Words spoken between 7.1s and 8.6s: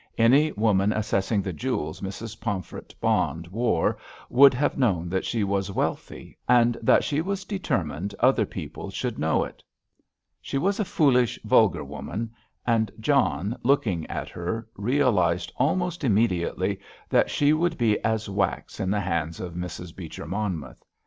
was determined other